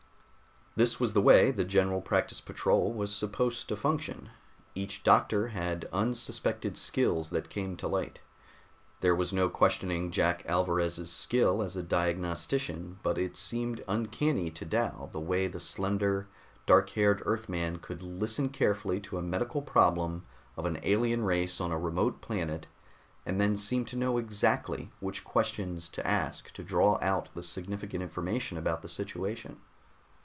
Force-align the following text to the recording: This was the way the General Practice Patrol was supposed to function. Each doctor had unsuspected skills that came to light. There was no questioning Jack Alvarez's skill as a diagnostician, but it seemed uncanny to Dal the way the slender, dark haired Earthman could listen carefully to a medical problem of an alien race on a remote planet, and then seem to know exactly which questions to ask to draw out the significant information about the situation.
This 0.73 1.01
was 1.01 1.11
the 1.11 1.21
way 1.21 1.51
the 1.51 1.65
General 1.65 1.99
Practice 1.99 2.39
Patrol 2.39 2.93
was 2.93 3.13
supposed 3.13 3.67
to 3.67 3.75
function. 3.75 4.29
Each 4.73 5.03
doctor 5.03 5.49
had 5.49 5.89
unsuspected 5.91 6.77
skills 6.77 7.29
that 7.31 7.49
came 7.49 7.75
to 7.75 7.89
light. 7.89 8.21
There 9.01 9.13
was 9.13 9.33
no 9.33 9.49
questioning 9.49 10.11
Jack 10.11 10.43
Alvarez's 10.45 11.11
skill 11.11 11.61
as 11.61 11.75
a 11.75 11.83
diagnostician, 11.83 12.99
but 13.03 13.17
it 13.17 13.35
seemed 13.35 13.83
uncanny 13.85 14.49
to 14.51 14.63
Dal 14.63 15.09
the 15.11 15.19
way 15.19 15.49
the 15.49 15.59
slender, 15.59 16.29
dark 16.65 16.91
haired 16.91 17.21
Earthman 17.25 17.79
could 17.79 18.01
listen 18.01 18.47
carefully 18.47 19.01
to 19.01 19.17
a 19.17 19.21
medical 19.21 19.61
problem 19.61 20.25
of 20.55 20.65
an 20.65 20.79
alien 20.83 21.25
race 21.25 21.59
on 21.59 21.73
a 21.73 21.77
remote 21.77 22.21
planet, 22.21 22.67
and 23.25 23.41
then 23.41 23.57
seem 23.57 23.83
to 23.83 23.97
know 23.97 24.17
exactly 24.17 24.89
which 25.01 25.25
questions 25.25 25.89
to 25.89 26.07
ask 26.07 26.49
to 26.53 26.63
draw 26.63 26.97
out 27.01 27.27
the 27.33 27.43
significant 27.43 28.01
information 28.01 28.57
about 28.57 28.81
the 28.81 28.87
situation. 28.87 29.59